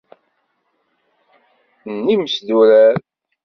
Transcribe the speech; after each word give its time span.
N 1.93 2.03
yimesdurar. 2.09 2.95